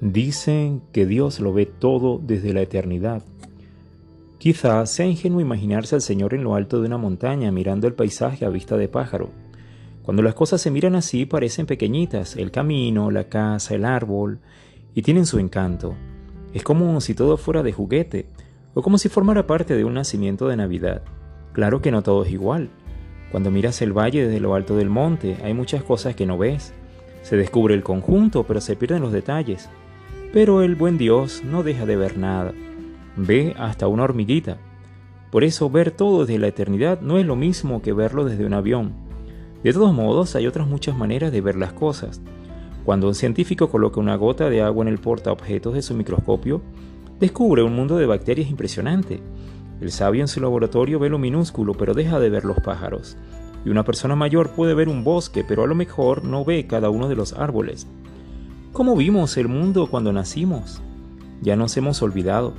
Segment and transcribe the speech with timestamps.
[0.00, 3.22] Dicen que Dios lo ve todo desde la eternidad.
[4.38, 8.46] Quizá sea ingenuo imaginarse al Señor en lo alto de una montaña mirando el paisaje
[8.46, 9.28] a vista de pájaro.
[10.02, 14.38] Cuando las cosas se miran así parecen pequeñitas, el camino, la casa, el árbol,
[14.94, 15.94] y tienen su encanto.
[16.54, 18.24] Es como si todo fuera de juguete,
[18.72, 21.02] o como si formara parte de un nacimiento de Navidad.
[21.52, 22.70] Claro que no todo es igual.
[23.30, 26.72] Cuando miras el valle desde lo alto del monte, hay muchas cosas que no ves.
[27.20, 29.68] Se descubre el conjunto, pero se pierden los detalles.
[30.32, 32.54] Pero el buen Dios no deja de ver nada.
[33.16, 34.58] Ve hasta una hormiguita.
[35.32, 38.54] Por eso ver todo desde la eternidad no es lo mismo que verlo desde un
[38.54, 38.92] avión.
[39.64, 42.20] De todos modos, hay otras muchas maneras de ver las cosas.
[42.84, 46.62] Cuando un científico coloca una gota de agua en el portaobjetos de su microscopio,
[47.18, 49.20] descubre un mundo de bacterias impresionante.
[49.80, 53.16] El sabio en su laboratorio ve lo minúsculo, pero deja de ver los pájaros.
[53.64, 56.88] Y una persona mayor puede ver un bosque, pero a lo mejor no ve cada
[56.88, 57.88] uno de los árboles.
[58.72, 60.80] ¿Cómo vimos el mundo cuando nacimos?
[61.42, 62.54] Ya nos hemos olvidado.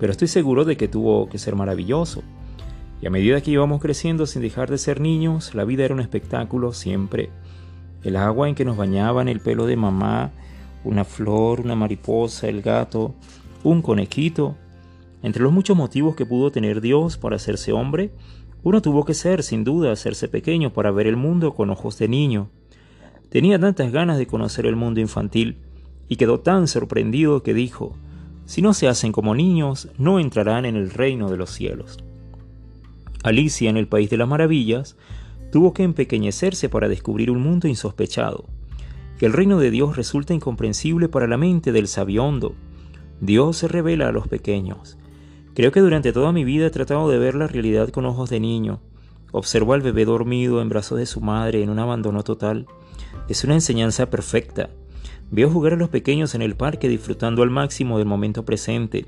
[0.00, 2.24] Pero estoy seguro de que tuvo que ser maravilloso.
[3.00, 6.00] Y a medida que íbamos creciendo sin dejar de ser niños, la vida era un
[6.00, 7.30] espectáculo siempre.
[8.02, 10.32] El agua en que nos bañaban, el pelo de mamá,
[10.82, 13.14] una flor, una mariposa, el gato,
[13.62, 14.56] un conejito.
[15.22, 18.10] Entre los muchos motivos que pudo tener Dios para hacerse hombre,
[18.64, 22.08] uno tuvo que ser, sin duda, hacerse pequeño para ver el mundo con ojos de
[22.08, 22.50] niño.
[23.34, 25.56] Tenía tantas ganas de conocer el mundo infantil
[26.06, 27.96] y quedó tan sorprendido que dijo,
[28.46, 31.98] si no se hacen como niños, no entrarán en el reino de los cielos.
[33.24, 34.96] Alicia, en el País de las Maravillas,
[35.50, 38.44] tuvo que empequeñecerse para descubrir un mundo insospechado.
[39.18, 42.54] El reino de Dios resulta incomprensible para la mente del sabiondo.
[43.20, 44.96] Dios se revela a los pequeños.
[45.54, 48.38] Creo que durante toda mi vida he tratado de ver la realidad con ojos de
[48.38, 48.78] niño.
[49.32, 52.68] Observo al bebé dormido en brazos de su madre en un abandono total.
[53.28, 54.70] Es una enseñanza perfecta.
[55.30, 59.06] Veo jugar a los pequeños en el parque disfrutando al máximo del momento presente.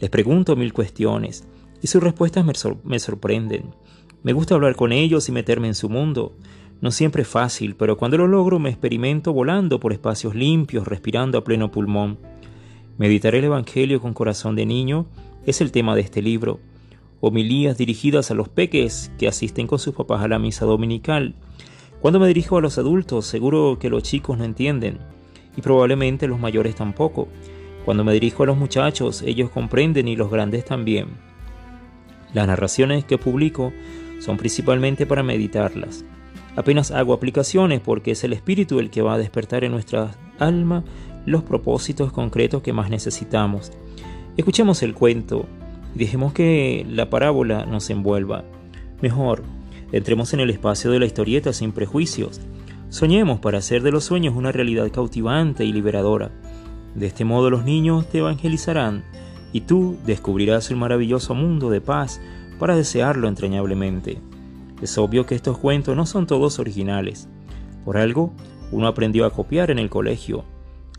[0.00, 1.44] Les pregunto mil cuestiones
[1.82, 2.44] y sus respuestas
[2.84, 3.74] me, sorprenden.
[4.22, 6.36] Me gusta hablar con ellos y meterme en su mundo.
[6.80, 11.38] No siempre es fácil, pero cuando lo logro me experimento volando por espacios limpios, respirando
[11.38, 12.18] a pleno pulmón.
[12.98, 15.06] Meditar el Evangelio con corazón de niño
[15.46, 16.60] es el tema de este libro.
[17.20, 21.34] Homilías dirigidas a los peques que asisten con sus papás a la misa dominical.
[22.00, 24.98] Cuando me dirijo a los adultos, seguro que los chicos no entienden,
[25.56, 27.28] y probablemente los mayores tampoco.
[27.84, 31.08] Cuando me dirijo a los muchachos, ellos comprenden y los grandes también.
[32.32, 33.72] Las narraciones que publico
[34.20, 36.04] son principalmente para meditarlas.
[36.56, 40.84] Apenas hago aplicaciones porque es el espíritu el que va a despertar en nuestra alma
[41.26, 43.72] los propósitos concretos que más necesitamos.
[44.36, 45.46] Escuchemos el cuento
[45.94, 48.44] y dejemos que la parábola nos envuelva.
[49.00, 49.42] Mejor,
[49.92, 52.40] entremos en el espacio de la historieta sin prejuicios.
[52.88, 56.30] Soñemos para hacer de los sueños una realidad cautivante y liberadora.
[56.94, 59.04] De este modo los niños te evangelizarán
[59.52, 62.20] y tú descubrirás el maravilloso mundo de paz
[62.58, 64.20] para desearlo entrañablemente.
[64.82, 67.28] Es obvio que estos cuentos no son todos originales.
[67.84, 68.32] Por algo,
[68.72, 70.44] uno aprendió a copiar en el colegio.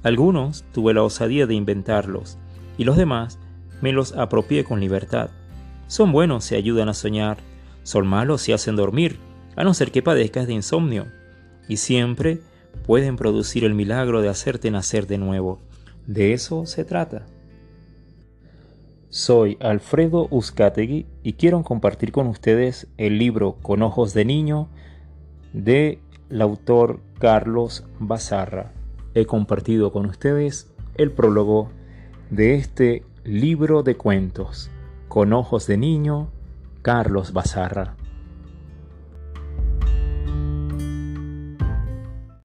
[0.04, 2.38] Algunos tuve la osadía de inventarlos,
[2.78, 3.40] y los demás
[3.82, 5.30] me los apropié con libertad.
[5.88, 7.38] Son buenos si ayudan a soñar,
[7.84, 9.20] son malos si hacen dormir,
[9.56, 11.08] a no ser que padezcas de insomnio,
[11.68, 12.40] y siempre
[12.86, 15.60] pueden producir el milagro de hacerte nacer de nuevo.
[16.08, 17.26] De eso se trata.
[19.10, 24.70] Soy Alfredo Uzcategui y quiero compartir con ustedes el libro Con ojos de niño
[25.54, 26.00] de
[26.40, 28.72] autor Carlos Bazarra.
[29.14, 31.70] He compartido con ustedes el prólogo
[32.30, 34.72] de este libro de cuentos
[35.10, 36.30] Con ojos de niño,
[36.82, 37.96] Carlos Bazarra.